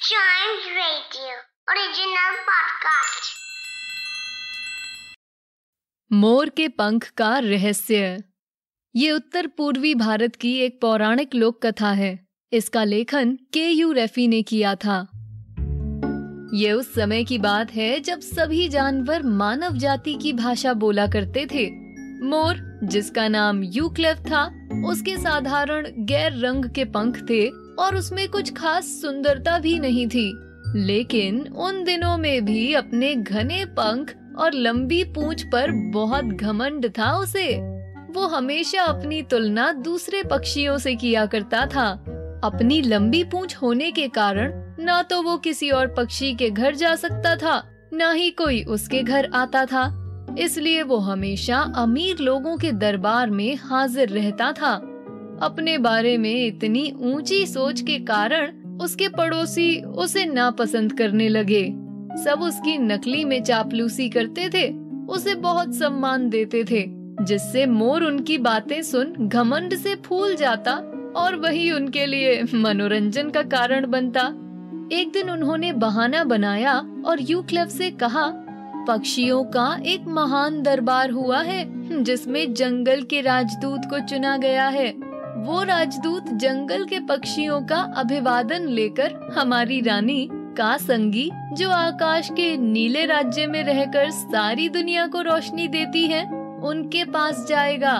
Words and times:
Giant 0.00 0.62
Radio. 0.72 1.34
मोर 6.12 6.48
के 6.48 6.68
पंख 6.68 7.10
का 7.16 7.38
रहस्य। 7.38 8.22
ये 8.96 9.10
उत्तर 9.10 9.46
पूर्वी 9.46 9.94
भारत 9.94 10.36
की 10.36 10.58
एक 10.58 10.80
पौराणिक 10.80 11.34
लोक 11.34 11.66
कथा 11.66 11.90
है। 11.90 12.26
इसका 12.52 12.84
लेखन 12.84 13.38
के 13.52 13.68
यू 13.68 13.92
रेफी 13.92 14.28
ने 14.28 14.42
किया 14.42 14.74
था। 14.74 15.10
ये 16.54 16.72
उस 16.72 16.94
समय 16.94 17.24
की 17.24 17.38
बात 17.38 17.72
है 17.72 18.00
जब 18.00 18.20
सभी 18.20 18.68
जानवर 18.68 19.22
मानव 19.22 19.76
जाति 19.76 20.14
की 20.14 20.32
भाषा 20.32 20.72
बोला 20.72 21.06
करते 21.06 21.46
थे। 21.46 21.70
मोर, 22.24 22.80
जिसका 22.84 23.28
नाम 23.28 23.62
यूक्लेव 23.62 24.16
था, 24.16 24.68
उसके 24.86 25.16
साधारण 25.16 25.86
गैर 25.98 26.38
रंग 26.38 26.64
के 26.64 26.84
पंख 26.84 27.16
थे। 27.30 27.69
और 27.80 27.96
उसमें 27.96 28.28
कुछ 28.28 28.52
खास 28.52 28.84
सुंदरता 28.84 29.58
भी 29.58 29.78
नहीं 29.78 30.06
थी। 30.06 30.32
लेकिन 30.76 31.40
उन 31.40 31.84
दिनों 31.84 32.18
में 32.18 32.44
भी 32.44 32.74
अपने 32.74 33.14
घने 33.14 33.64
पंख 33.64 34.14
और 34.38 34.52
लंबी 34.52 35.04
पूंछ 35.04 35.42
पर 35.42 35.70
बहुत 35.70 36.24
घमंड 36.24 36.88
था 36.88 37.16
उसे। 37.18 37.56
वो 38.12 38.26
हमेशा 38.26 38.82
अपनी 38.82 39.22
तुलना 39.22 39.72
दूसरे 39.72 40.22
पक्षियों 40.22 40.78
से 40.78 40.94
किया 40.94 41.26
करता 41.26 41.66
था। 41.66 41.90
अपनी 42.44 42.82
लंबी 42.82 43.24
पूंछ 43.24 43.56
होने 43.56 43.90
के 43.90 44.08
कारण 44.08 44.52
न 44.80 45.02
तो 45.10 45.22
वो 45.22 45.36
किसी 45.36 45.70
और 45.70 45.86
पक्षी 45.86 46.34
के 46.34 46.50
घर 46.50 46.74
जा 46.74 46.94
सकता 46.94 47.36
था, 47.36 47.62
न 47.92 48.12
ही 48.12 48.30
कोई 48.30 48.62
उसके 48.64 49.02
घर 49.02 49.30
आता 49.34 49.64
था। 49.64 49.96
इसलिए 50.38 50.82
वो 50.82 50.96
हमेशा 50.96 51.58
अमीर 51.76 52.18
लोगों 52.18 52.56
के 52.56 52.72
दरबार 52.72 53.30
में 53.30 53.56
हाजिर 53.56 54.08
रहता 54.08 54.52
था। 54.52 54.89
अपने 55.42 55.78
बारे 55.78 56.16
में 56.18 56.46
इतनी 56.46 56.90
ऊँची 57.00 57.46
सोच 57.46 57.80
के 57.80 57.98
कारण 57.98 58.78
उसके 58.80 59.08
पड़ोसी 59.08 59.80
उसे 59.80 60.24
नापसंद 60.24 60.92
करने 60.92 61.28
लगे। 61.28 61.64
सब 62.24 62.40
उसकी 62.42 62.76
नकली 62.78 63.24
में 63.24 63.42
चापलूसी 63.42 64.08
करते 64.08 64.48
थे, 64.48 64.68
उसे 65.06 65.34
बहुत 65.34 65.74
सम्मान 65.74 66.28
देते 66.30 66.64
थे, 66.64 66.84
जिससे 67.24 67.66
मोर 67.66 68.04
उनकी 68.04 68.38
बातें 68.38 68.82
सुन 68.82 69.14
घमंड 69.28 69.74
से 69.74 69.94
फूल 69.94 70.34
जाता 70.34 70.74
और 71.16 71.36
वही 71.36 71.70
उनके 71.70 72.06
लिए 72.06 72.42
मनोरंजन 72.54 73.30
का 73.30 73.42
कारण 73.42 73.90
बनता। 73.90 74.22
एक 74.92 75.10
दिन 75.12 75.30
उन्होंने 75.30 75.72
बहाना 75.72 76.24
बनाया 76.24 76.76
और 77.06 77.20
यू 77.20 77.42
क्लब 77.42 77.68
से 77.68 77.90
कहा, 77.90 78.30
पक्षियों 78.88 79.42
का 79.44 79.80
एक 79.86 80.04
महान 80.08 80.62
दरबार 80.62 81.10
हुआ 81.10 81.40
है, 81.42 81.64
जिसमें 82.04 82.54
जंगल 82.54 83.02
के 83.02 83.20
राजदूत 83.20 83.80
को 83.90 83.98
चुना 83.98 84.36
गया 84.36 84.68
है। 84.68 85.09
वो 85.40 85.62
राजदूत 85.62 86.24
जंगल 86.28 86.84
के 86.84 87.00
पक्षियों 87.00 87.62
का 87.62 87.76
अभिवादन 87.76 88.62
लेकर 88.62 89.30
हमारी 89.38 89.80
रानी 89.80 90.28
का 90.32 90.76
संगी 90.76 91.30
जो 91.52 91.70
आकाश 91.70 92.28
के 92.32 92.56
नीले 92.56 93.06
राज्य 93.06 93.46
में 93.46 93.62
रहकर 93.62 94.10
सारी 94.10 94.68
दुनिया 94.68 95.06
को 95.06 95.20
रोशनी 95.20 95.68
देती 95.68 96.06
है, 96.06 96.24
उनके 96.60 97.04
पास 97.04 97.46
जाएगा। 97.48 97.92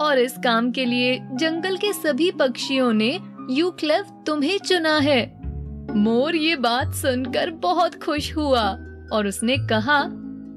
और 0.00 0.18
इस 0.18 0.34
काम 0.44 0.70
के 0.70 0.84
लिए 0.84 1.18
जंगल 1.32 1.76
के 1.76 1.92
सभी 1.92 2.30
पक्षियों 2.30 2.92
ने 2.92 3.14
यू 3.14 3.46
यूक्लेव 3.50 4.04
तुम्हें 4.26 4.58
चुना 4.58 4.98
है। 4.98 5.40
मोर 5.96 6.36
ये 6.36 6.56
बात 6.56 6.94
सुनकर 6.94 7.50
बहुत 7.50 8.02
खुश 8.02 8.36
हुआ 8.36 8.70
और 9.12 9.26
उसने 9.26 9.56
कहा, 9.56 10.04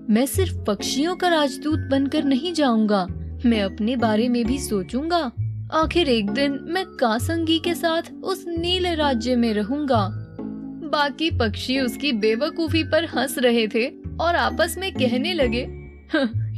मैं 0.10 0.26
सिर्फ़ 0.26 0.58
पक्षियों 0.58 1.16
का 1.16 1.28
राजदूत 1.28 1.80
बनकर 1.80 2.24
नहीं 2.24 2.54
जाऊँगा, 2.54 3.08
मैं 3.46 3.62
अपने 3.62 3.96
बारे 3.96 4.30
में 4.30 4.46
भी 4.46 4.60
सोचूँगा। 4.60 5.32
आखिर 5.74 6.10
एक 6.10 6.30
दिन 6.30 6.58
मैं 6.64 6.86
कासंगी 6.98 7.58
के 7.60 7.74
साथ 7.76 8.12
उस 8.24 8.44
नीले 8.48 8.94
राज्य 8.96 9.36
में 9.36 9.54
रहूँगा। 9.54 10.08
बाकी 10.92 11.30
पक्षी 11.32 11.80
उसकी 11.80 12.12
बेवकूफ़ी 12.12 12.84
पर 12.84 13.06
हंस 13.06 13.38
रहे 13.38 13.68
थे 13.68 13.86
और 14.20 14.36
आपस 14.36 14.76
में 14.78 14.92
कहने 14.94 15.34
लगे 15.34 15.62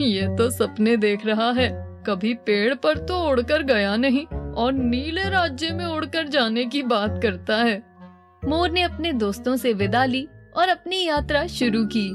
ये 0.03 0.27
तो 0.37 0.49
सपने 0.49 0.95
देख 0.97 1.25
रहा 1.25 1.49
है। 1.51 1.69
कभी 2.07 2.33
पेड़ 2.45 2.73
पर 2.73 2.97
तो 2.97 3.21
उड़कर 3.29 3.63
गया 3.63 3.95
नहीं 3.95 4.25
और 4.25 4.73
नीले 4.73 5.29
राज्य 5.29 5.71
में 5.71 5.85
उड़कर 5.85 6.27
जाने 6.27 6.65
की 6.65 6.83
बात 6.83 7.19
करता 7.23 7.57
है। 7.57 7.77
मोर 8.45 8.71
ने 8.71 8.81
अपने 8.81 9.13
दोस्तों 9.15 9.55
से 9.55 9.73
विदा 9.73 10.05
ली 10.05 10.27
और 10.57 10.69
अपनी 10.69 11.03
यात्रा 11.03 11.45
शुरू 11.49 11.85
की। 11.95 12.09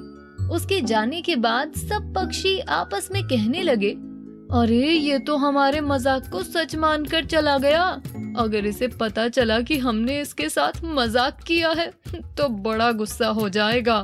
उसके 0.49 0.81
जाने 0.81 1.22
के 1.22 1.37
बाद 1.37 1.72
सब 1.78 2.12
पक्षी 2.15 2.59
आपस 2.61 3.09
में 3.12 3.22
कहने 3.25 3.62
लगे 3.62 3.97
अरे, 4.54 4.88
ये 4.88 5.19
तो 5.19 5.37
हमारे 5.37 5.81
मज़ाक 5.81 6.28
को 6.31 6.42
सच 6.42 6.75
मानकर 6.76 7.25
चला 7.25 7.56
गया। 7.59 7.82
अगर 8.38 8.66
इसे 8.66 8.88
पता 8.91 9.26
चला 9.28 9.59
कि 9.60 9.78
हमने 9.78 10.20
इसके 10.20 10.48
साथ 10.48 10.84
मज़ाक 10.84 11.42
किया 11.42 11.70
है 11.70 11.91
तो 12.37 12.48
बड़ा 12.48 12.91
गुस्सा 12.93 13.28
हो 13.28 13.48
जाएगा। 13.48 13.98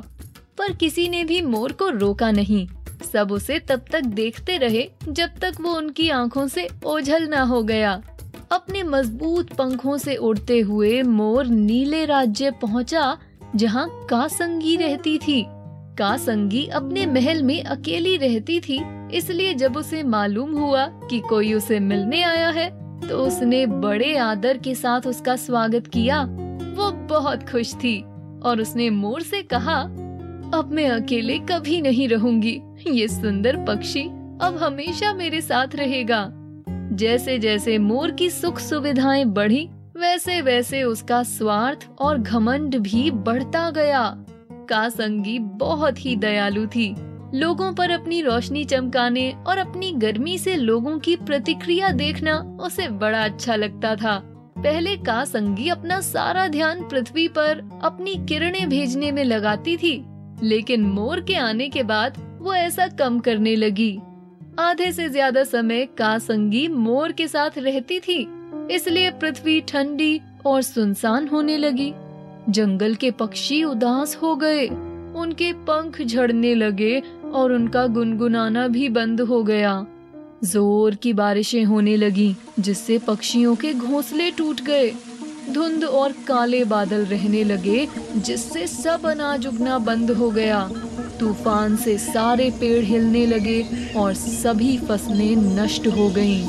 पर 0.59 0.72
किसी 0.72 1.09
ने 1.09 1.22
भी 1.25 1.41
मोर 1.43 1.72
को 1.72 1.89
रोका 1.91 2.31
नहीं। 2.31 2.66
सब 3.12 3.33
उसे 3.33 3.59
तब 3.59 3.84
तक 3.93 4.05
देखते 4.05 4.56
रहे, 4.56 4.89
जब 5.09 5.39
तक 5.41 5.60
वो 5.60 5.77
उनकी 5.77 6.09
आँखों 6.10 6.47
से 6.49 6.69
ओझल 6.87 7.28
ना 7.28 7.43
हो 7.43 7.62
गया। 7.62 8.00
अपने 8.53 8.83
मज़बूत 8.83 9.53
पंखों 9.53 9.99
से 9.99 10.16
उड़ते 10.16 10.60
हुए 10.60 11.03
मोर 11.03 11.47
नीले 11.47 12.05
राज्य 12.06 12.50
पहुँचा, 12.62 13.19
जहाँ 13.56 13.89
कासंगी 14.10 14.77
रहती 14.77 15.19
थी। 15.19 15.44
कासंगी 15.99 16.66
अपने 16.66 17.06
महल 17.06 17.43
में 17.43 17.62
अकेली 17.62 18.16
रहती 18.16 18.60
थी 18.60 18.83
इसलिए 19.10 19.54
जब 19.54 19.76
उसे 19.76 20.03
मालूम 20.03 20.53
हुआ 20.59 20.87
कि 21.10 21.21
कोई 21.21 21.53
उसे 21.54 21.81
मिलने 21.81 22.22
आया 22.22 22.48
है 22.48 22.69
तो 23.00 23.19
उसने 23.19 23.65
बड़े 23.66 24.16
आदर 24.16 24.59
के 24.59 24.75
साथ 24.75 25.06
उसका 25.06 25.37
स्वागत 25.37 25.87
किया। 25.87 26.22
वो 26.76 26.91
बहुत 27.09 27.48
खुश 27.50 27.75
थी 27.75 28.00
और 28.43 28.60
उसने 28.60 28.88
मोर 28.91 29.22
से 29.22 29.43
कहा, 29.43 29.81
अब 30.54 30.71
मैं 30.72 30.88
अकेले 30.91 31.38
कभी 31.38 31.81
नहीं 31.81 32.09
रहूँगी। 32.09 32.60
ये 32.87 33.09
सुंदर 33.09 33.56
पक्षी 33.56 34.03
अब 34.43 34.59
हमेशा 34.62 35.12
मेरे 35.15 35.41
साथ 35.41 35.75
रहेगा। 35.75 36.27
जैसे 36.92 37.38
जैसे 37.38 37.78
मोर 37.78 38.10
की 38.10 38.31
सुख 38.31 38.59
सुविधाएँ 38.59 39.25
बढ़ी 39.25 39.69
वैसे 39.97 40.41
वैसे 40.41 40.82
उसका 40.82 41.22
स्वार्थ 41.22 41.88
और 41.98 42.19
घमंड 42.19 42.77
भी 42.77 43.10
बढ़ता 43.10 43.71
गया। 43.71 44.03
कासंगी 44.69 45.38
बहुत 45.38 46.04
ही 46.04 46.16
दयालु 46.16 46.66
थी। 46.66 46.94
लोगों 47.35 47.73
पर 47.73 47.91
अपनी 47.91 48.21
रोशनी 48.23 48.65
चमकाने 48.65 49.31
और 49.47 49.59
अपनी 49.59 49.93
गर्मी 49.95 50.37
से 50.39 50.57
लोगों 50.57 50.99
की 50.99 51.15
प्रतिक्रिया 51.17 51.91
देखना 51.93 52.39
उसे 52.61 52.89
बड़ा 52.89 53.25
अच्छा 53.25 53.57
लगता 53.57 53.95
था। 53.97 54.17
पहले 54.57 54.97
का 54.97 55.25
संगी 55.25 55.69
अपना 55.69 56.01
सारा 56.01 56.47
ध्यान 56.49 56.83
पृथ्वी 56.89 57.27
पर 57.29 57.63
अपनी 57.83 58.15
किरणें 58.29 58.69
भेजने 58.69 59.13
में 59.13 59.23
लगाती 59.25 59.77
थी, 59.77 60.03
लेकिन 60.43 60.85
मोर 60.85 61.21
के 61.21 61.35
आने 61.35 61.69
के 61.69 61.83
बाद 61.83 62.19
वो 62.41 62.55
ऐसा 62.55 62.87
कम 62.99 63.19
करने 63.21 63.55
लगी। 63.57 63.97
आधे 64.59 64.91
से 64.93 65.09
ज़्यादा 65.09 65.45
समय 65.45 65.87
कासंगी 65.99 66.67
मोर 66.69 67.13
के 67.13 67.29
साथ 67.29 67.59
रहती 67.59 68.01
थी, 68.01 68.27
इसलिए 68.71 69.11
पृथ्वी 69.13 69.61
ठंडी 69.61 70.21
और 70.47 70.63
सुनसान 70.63 71.29
होने 71.29 71.57
लगी। 71.59 71.93
जंगल 72.49 72.95
के 72.95 73.11
पक्षी 73.13 73.63
उदास 73.65 74.19
हो 74.23 74.35
गए, 74.37 74.67
उनके 74.67 75.53
पंख 75.63 76.01
झड़ने 76.03 76.55
लगे 76.55 77.03
और 77.35 77.53
उनका 77.53 77.87
गुनगुनाना 77.87 78.67
भी 78.69 78.89
बंद 78.89 79.21
हो 79.21 79.43
गया। 79.43 79.87
ज़ोर 80.45 80.95
की 80.95 81.13
बारिशें 81.13 81.65
होने 81.65 81.97
लगी, 81.97 82.35
जिससे 82.59 82.99
पक्षियों 82.99 83.55
के 83.55 83.73
घोंसले 83.75 84.31
टूट 84.31 84.61
गए। 84.61 84.91
धुंध 85.51 85.85
और 85.85 86.13
काले 86.27 86.65
बादल 86.65 87.05
रहने 87.05 87.43
लगे, 87.45 87.89
जिससे 88.17 88.67
सब 88.67 89.07
अनाज 89.07 89.47
उगना 89.47 89.79
बंद 89.79 90.11
हो 90.11 90.31
गया। 90.31 90.71
तूफ़ान 91.21 91.77
से 91.77 91.97
सारे 91.99 92.51
पेड़ 92.51 92.85
हिलने 92.85 93.27
लगे 93.27 93.63
और 93.97 94.15
सभी 94.15 94.77
फ़सलें 94.79 95.37
नष्ट 95.37 95.87
हो 95.87 96.09
गईं। 96.09 96.49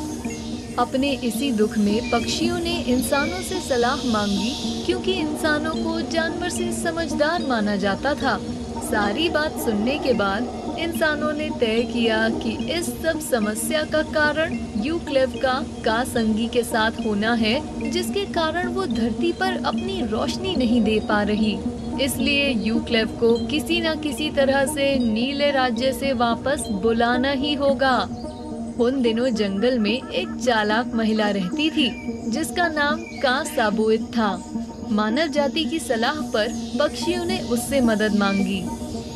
अपने 0.75 1.11
इसी 1.23 1.51
दुख 1.51 1.77
में 1.77 2.09
पक्षियों 2.11 2.59
ने 2.59 2.75
इंसानों 2.83 3.41
से 3.41 3.59
सलाह 3.59 4.05
मांगी, 4.05 4.53
क्योंकि 4.85 5.13
इंसानों 5.13 5.73
को 5.73 5.99
जानवर 6.01 6.49
से 6.49 6.71
समझदार 6.73 7.45
माना 7.47 7.75
जाता 7.75 8.13
था। 8.13 8.37
सारी 8.81 9.29
बात 9.29 9.59
सुनने 9.59 9.97
के 9.99 10.13
बाद 10.13 10.70
इंसानों 10.83 11.33
ने 11.33 11.49
तय 11.59 11.83
किया 11.83 12.29
कि 12.29 12.51
इस 12.73 12.85
सब 13.01 13.19
समस्या 13.19 13.83
का 13.83 14.01
कारण 14.01 14.57
यूक्लेव 14.77 15.29
का 15.29 15.65
का 15.85 16.03
संगी 16.03 16.47
के 16.47 16.63
साथ 16.63 16.91
होना 17.05 17.33
है, 17.33 17.91
जिसके 17.91 18.25
कारण 18.25 18.67
वो 18.67 18.85
धरती 18.85 19.31
पर 19.31 19.63
अपनी 19.65 20.01
रोशनी 20.01 20.55
नहीं 20.55 20.81
दे 20.81 20.99
पा 20.99 21.21
रही। 21.21 21.57
इसलिए 22.01 22.49
यूक्लेव 22.49 23.07
को 23.07 23.47
किसी 23.47 23.81
न 23.81 23.95
किसी 23.95 24.29
तरह 24.29 24.65
से 24.65 24.95
नीले 24.99 25.51
राज्य 25.51 25.91
से 25.93 26.13
वापस 26.13 26.67
बुलाना 26.71 27.31
ही 27.31 27.53
होगा। 27.53 27.97
उन 28.79 29.01
दिनों 29.01 29.29
जंगल 29.29 29.79
में 29.79 30.09
एक 30.09 30.29
चालाक 30.45 30.93
महिला 30.93 31.29
रहती 31.29 31.69
थी, 31.69 31.89
जिसका 32.31 32.67
नाम 32.67 33.03
का 33.21 33.43
साबुत 33.43 34.11
था। 34.17 34.43
मानव 34.91 35.27
जाति 35.27 35.65
की 35.65 35.79
सलाह 35.79 36.21
पर 36.21 36.47
पक्षियों 36.79 37.25
ने 37.25 37.39
उससे 37.39 37.81
मदद 37.81 38.15
मांगी। 38.15 38.63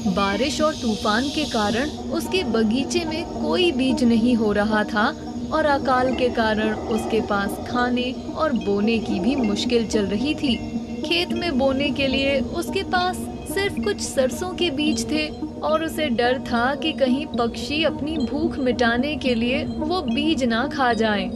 बारिश 0.08 0.60
और 0.62 0.76
तूफ़ान 0.76 1.28
के 1.30 1.44
कारण 1.44 1.90
उसके 2.14 2.44
बगीचे 2.44 3.04
में 3.06 3.26
कोई 3.42 3.72
बीज 3.72 4.04
नहीं 4.04 4.36
हो 4.36 4.52
रहा 4.52 4.84
था 4.84 5.06
और 5.54 5.66
अकाल 5.66 6.14
के 6.16 6.30
कारण 6.30 6.74
उसके 6.90 7.22
पास 7.22 7.58
खाने 7.68 8.12
और 8.36 8.54
बोने 8.56 8.98
की 9.00 9.20
भी 9.20 9.36
मुश्किल 9.36 9.88
चल 9.88 10.06
रही 10.06 10.34
थी 10.36 10.56
खेत 11.02 11.34
में 11.34 11.58
बोने 11.58 11.90
के 11.92 12.08
लिए 12.08 12.40
उसके 12.40 12.84
पास 12.84 13.18
सिर्फ़ 13.54 13.82
कुछ 13.82 14.02
सरसों 14.02 14.54
के 14.54 14.70
बीज 14.72 15.06
थे 15.12 15.28
और 15.62 15.84
उसे 15.84 16.08
डर 16.12 16.40
था 16.42 16.64
कि 16.76 16.92
कहीं 16.94 17.26
पक्षी 17.38 17.84
अपनी 17.84 18.18
भूख 18.18 18.58
मिटाने 18.60 19.16
के 19.16 19.36
लिए 19.36 19.64
वो 19.66 20.02
बीज 20.02 20.44
ना 20.44 20.68
खा 20.68 20.92
जाएँ। 20.94 21.30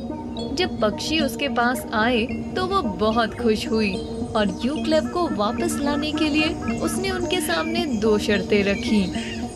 जब 0.55 0.79
पक्षी 0.81 1.19
उसके 1.19 1.47
पास 1.49 1.85
आए 1.93 2.25
तो 2.55 2.65
वो 2.67 2.81
बहुत 2.97 3.33
खुश 3.33 3.67
हुई 3.67 3.93
और 4.35 4.59
यू 4.65 4.75
क्लब 4.75 5.09
को 5.09 5.27
वापस 5.27 5.77
लाने 5.79 6.11
के 6.11 6.29
लिए 6.29 6.79
उसने 6.79 7.11
उनके 7.11 7.39
सामने 7.41 7.85
दो 8.01 8.17
शर्तें 8.17 8.63
रखी। 8.63 9.01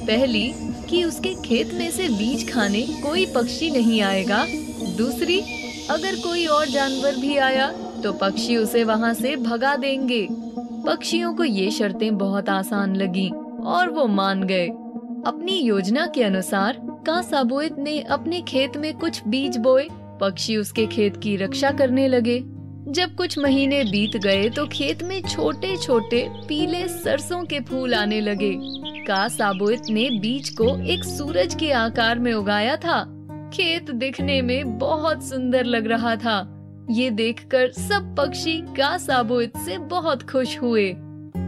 पहली, 0.08 0.54
कि 0.90 1.04
उसके 1.04 1.34
खेत 1.36 1.74
में 1.74 1.90
से 1.92 2.08
बीज 2.10 2.52
खाने 2.54 2.82
कोई 3.04 3.26
पक्षी 3.26 3.70
नहीं 3.72 4.02
आएगा। 4.02 4.46
दूसरी, 4.98 5.40
अगर 5.90 6.16
कोई 6.16 6.46
और 6.46 6.68
जानवर 6.68 7.16
भी 7.16 7.36
आया 7.38 7.72
तो 8.04 8.12
पक्षी 8.14 8.58
उसे 8.58 8.84
वहाँ 8.84 9.14
से 9.14 9.36
भगा 9.36 9.76
देंगे। 9.76 10.28
पक्षियों 10.88 11.34
को 11.34 11.44
ये 11.44 11.70
शर्तें 11.72 12.18
बहुत 12.18 12.50
आसान 12.50 12.96
लगी 12.96 13.30
और 13.66 13.90
वो 13.90 14.06
मान 14.08 14.44
गए। 14.44 14.68
अपनी 15.28 15.60
योजना 15.60 16.06
के 16.06 16.24
अनुसार 16.24 16.82
का 17.08 17.22
साबुत 17.22 17.80
ने 17.80 18.00
अपने 18.02 18.42
खेत 18.42 18.78
में 18.78 18.94
कुछ 18.94 19.22
बीज 19.28 19.58
बोए। 19.58 19.88
पक्षी 20.22 20.58
उसके 20.58 20.86
खेत 20.86 21.18
की 21.18 21.36
रक्षा 21.36 21.72
करने 21.72 22.08
लगे। 22.08 22.40
जब 22.88 23.16
कुछ 23.16 23.38
महीने 23.40 23.84
बीत 23.84 24.16
गए 24.18 24.50
तो 24.50 24.66
खेत 24.68 25.04
में 25.04 25.22
छोटे 25.22 25.76
छोटे 25.78 26.26
पीले 26.48 26.88
सरसों 26.88 27.44
के 27.44 27.60
फूल 27.60 27.94
आने 27.94 28.20
लगे। 28.22 28.52
का 29.06 29.28
साबुत 29.28 29.90
ने 29.90 30.10
बीज 30.10 30.50
को 30.50 30.68
एक 30.84 31.04
सूरज 31.04 31.56
के 31.56 31.72
आकार 31.72 32.20
में 32.20 32.34
उगाया 32.34 32.76
था। 32.76 33.04
खेत 33.54 33.92
दिखने 33.92 34.42
में 34.42 34.78
बहुत 34.78 35.24
सुंदर 35.24 35.66
लग 35.66 35.88
रहा 35.88 36.16
था। 36.16 36.36
ये 36.92 37.10
देखकर 37.10 37.72
सब 37.72 38.16
पक्षी 38.16 38.60
का 38.78 38.98
साबुत 38.98 39.58
से 39.58 39.78
बहुत 39.78 40.24
खुश 40.24 40.58
हुए। 40.62 40.86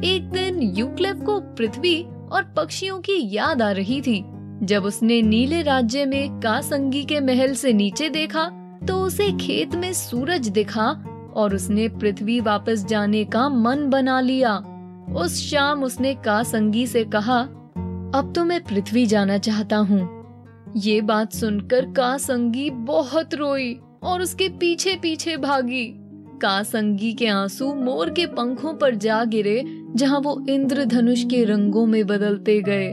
एक 0.03 0.29
दिन 0.33 0.61
यूक्लेव 0.77 1.15
को 1.15 1.39
पृथ्वी 1.39 2.01
और 2.31 2.53
पक्षियों 2.57 2.99
की 2.99 3.17
याद 3.35 3.61
आ 3.61 3.71
रही 3.71 4.01
थी। 4.01 4.23
जब 4.63 4.85
उसने 4.85 5.21
नीले 5.21 5.61
राज्य 5.61 6.05
में 6.05 6.39
कासंगी 6.39 7.03
के 7.03 7.19
महल 7.19 7.53
से 7.53 7.73
नीचे 7.73 8.09
देखा 8.09 8.45
तो 8.87 8.95
उसे 8.97 9.31
खेत 9.31 9.75
में 9.75 9.91
सूरज 9.93 10.47
दिखा 10.47 10.87
और 11.35 11.55
उसने 11.55 11.87
पृथ्वी 11.89 12.39
वापस 12.39 12.85
जाने 12.85 13.23
का 13.25 13.49
मन 13.49 13.89
बना 13.89 14.19
लिया। 14.21 14.57
उस 15.15 15.39
शाम 15.51 15.83
उसने 15.83 16.13
कासंगी 16.15 16.87
से 16.87 17.03
कहा, 17.03 17.39
अब 18.15 18.31
तो 18.35 18.43
मैं 18.45 18.63
पृथ्वी 18.63 19.05
जाना 19.05 19.37
चाहता 19.37 19.77
हूँ। 19.77 20.73
ये 20.77 21.01
बात 21.01 21.33
सुनकर 21.33 21.85
कासंगी 21.85 22.69
बहुत 22.69 23.35
रोई 23.35 23.79
और 24.03 24.21
उसके 24.21 24.49
पीछे 24.49 24.95
पीछे 24.95 25.37
भागी। 25.37 25.85
कासंगी 26.41 27.13
के 27.13 27.27
आँसू 27.27 27.73
मोर 27.73 28.09
के 28.09 28.25
पंखों 28.25 28.73
पर 28.73 28.95
जा 28.95 29.23
गिरे, 29.23 29.63
जहाँ 29.95 30.19
वो 30.19 30.45
इंद्रधनुष 30.49 31.23
के 31.23 31.43
रंगों 31.43 31.85
में 31.85 32.05
बदलते 32.07 32.61
गए। 32.61 32.91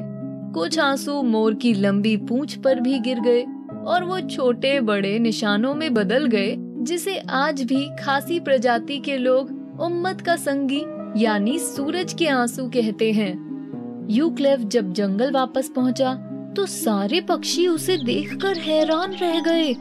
कुछ 0.54 0.78
आँसू 0.78 1.22
मोर 1.22 1.54
की 1.54 1.72
लंबी 1.74 2.16
पूंछ 2.16 2.54
पर 2.54 2.80
भी 2.80 2.98
गिर 2.98 3.20
गए 3.20 3.42
और 3.86 4.04
वो 4.04 4.20
छोटे 4.20 4.80
बड़े 4.80 5.18
निशानों 5.18 5.74
में 5.74 5.94
बदल 5.94 6.26
गए। 6.26 6.56
जिसे 6.82 7.18
आज 7.30 7.62
भी 7.62 7.84
खासी 7.96 8.38
प्रजाति 8.40 8.98
के 8.98 9.16
लोग 9.16 9.80
उम्मत 9.80 10.20
का 10.20 10.36
संगी, 10.36 10.82
यानी 11.16 11.58
सूरज 11.58 12.12
के 12.12 12.26
आँसू 12.28 12.66
कहते 12.68 13.10
हैं। 13.12 14.06
यूक्लेव 14.10 14.64
जब 14.64 14.92
जंगल 14.92 15.30
वापस 15.30 15.70
पहुँचा 15.76 16.14
तो 16.56 16.66
सारे 16.66 17.20
पक्षी 17.20 17.66
उसे 17.66 17.96
देखकर 17.96 18.58
हैरान 18.58 19.12
रह 19.12 19.40
गए। 19.40 19.72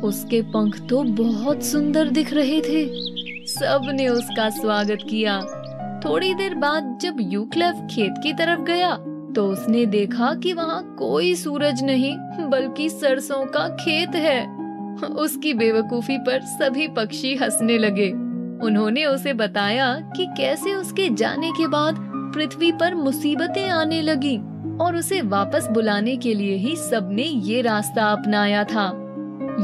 उसके 0.00 0.42
पंख 0.42 0.80
तो 0.80 1.02
बहुत 1.14 1.62
सुंदर 1.62 2.08
दिख 2.08 2.32
रहे 2.32 2.60
थे। 2.60 2.86
सबने 3.46 4.08
उसका 4.08 4.48
स्वागत 4.50 5.06
किया। 5.10 5.40
थोड़ी 6.04 6.34
देर 6.34 6.54
बाद 6.54 6.98
जब 7.02 7.16
यूक्लेव 7.20 7.86
खेत 7.90 8.14
की 8.22 8.32
तरफ़ 8.32 8.60
गया 8.60 8.94
तो 9.36 9.46
उसने 9.46 9.86
देखा 9.86 10.34
कि 10.34 10.52
वहाँ 10.52 10.82
कोई 10.98 11.34
सूरज 11.34 11.82
नहीं, 11.84 12.16
बल्कि 12.50 12.88
सरसों 12.90 13.44
का 13.46 13.68
खेत 13.76 14.14
है। 14.14 14.42
उसकी 15.02 15.54
बेवकूफ़ी 15.54 16.18
पर 16.18 16.40
सभी 16.40 16.88
पक्षी 16.88 17.34
हंसने 17.34 17.78
लगे। 17.78 18.10
उन्होंने 18.66 19.04
उसे 19.04 19.32
बताया 19.32 19.94
कि 20.16 20.26
कैसे 20.26 20.74
उसके 20.74 21.08
जाने 21.08 21.50
के 21.50 21.66
बाद 21.66 21.96
पृथ्वी 22.34 22.72
पर 22.72 22.94
मुसीबतें 22.94 23.68
आने 23.68 24.02
लगी 24.02 24.36
और 24.80 24.96
उसे 24.96 25.20
वापस 25.22 25.68
बुलाने 25.70 26.16
के 26.16 26.34
लिए 26.34 26.56
ही 26.56 26.76
सबने 26.76 27.22
ये 27.22 27.60
रास्ता 27.62 28.04
अपनाया 28.04 28.64
था। 28.64 29.00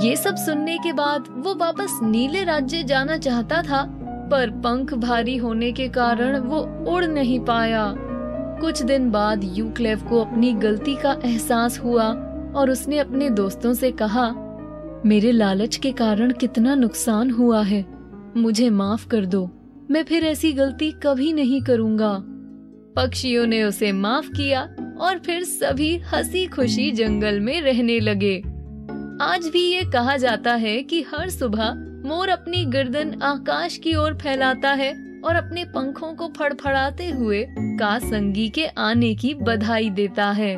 ये 0.02 0.16
सब 0.16 0.36
सुनने 0.36 0.78
के 0.78 0.92
बाद 0.92 1.24
वो 1.30 1.54
वापस 1.54 1.98
नीले 2.02 2.44
राज्य 2.44 2.82
जाना 2.82 3.16
चाहता 3.16 3.62
था, 3.62 3.82
पर 4.30 4.50
पंख 4.50 4.94
भारी 4.94 5.36
होने 5.36 5.72
के 5.72 5.88
कारण 5.88 6.38
वो 6.38 6.58
उड़ 6.92 7.04
नहीं 7.04 7.40
पाया। 7.40 7.94
कुछ 8.60 8.82
दिन 8.82 9.10
बाद 9.10 9.40
यूक्लेव 9.44 10.00
को 10.00 10.20
अपनी 10.20 10.52
गलती 10.52 10.94
का 10.94 11.16
एहसास 11.24 11.78
हुआ 11.78 12.04
और 12.56 12.70
उसने 12.70 12.98
अपने 12.98 13.30
दोस्तों 13.30 13.74
से 13.74 13.90
कहा 13.92 14.28
मेरे 15.06 15.32
लालच 15.32 15.76
के 15.76 15.92
कारण 15.92 16.32
कितना 16.32 16.74
नुकसान 16.74 17.30
हुआ 17.30 17.62
है। 17.62 17.84
मुझे 18.36 18.70
माफ़ 18.70 19.08
कर 19.08 19.26
दो। 19.26 19.50
मैं 19.90 20.04
फिर 20.04 20.24
ऐसी 20.24 20.52
गलती 20.52 20.90
कभी 20.90 21.32
नहीं 21.32 21.62
करूँगा। 21.62 22.18
पक्षियों 22.96 23.46
ने 23.46 23.62
उसे 23.62 23.92
माफ़ 23.92 24.28
किया 24.28 24.62
और 25.00 25.18
फिर 25.18 25.44
सभी 25.44 25.96
हँसी 25.96 26.46
खुशी 26.46 26.90
जंगल 26.90 27.40
में 27.40 27.62
रहने 27.62 28.00
लगे। 28.00 28.38
आज 29.24 29.50
भी 29.52 29.72
ये 29.72 29.82
कहा 29.90 30.16
जाता 30.16 30.54
है 30.54 30.82
कि 30.82 31.02
हर 31.02 31.30
सुबह 31.30 31.72
मोर 32.08 32.28
अपनी 32.28 32.64
गर्दन 32.64 33.22
आकाश 33.22 33.76
की 33.76 33.94
ओर 33.94 34.14
फैलाता 34.14 34.72
है 34.72 35.20
और 35.24 35.34
अपने 35.34 35.64
पंखों 35.64 36.14
को 36.14 36.28
फड़फड़ाते 36.28 37.10
हुए 37.10 37.46
कासंगी 37.58 38.48
के 38.48 38.66
आने 38.66 39.14
की 39.14 39.34
बधाई 39.34 39.90
देता 39.90 40.30
है। 40.30 40.56